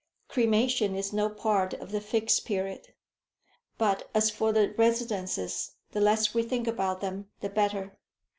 "Cremation 0.29 0.95
is 0.95 1.13
no 1.13 1.29
part 1.29 1.75
of 1.75 1.91
the 1.91 2.01
Fixed 2.01 2.43
Period. 2.43 2.95
But 3.77 4.09
as 4.15 4.31
for 4.31 4.51
the 4.51 4.73
residences, 4.75 5.75
the 5.91 6.01
less 6.01 6.33
we 6.33 6.41
think 6.41 6.65
about 6.65 7.01
them 7.01 7.29
the 7.41 7.49
better." 7.51 7.99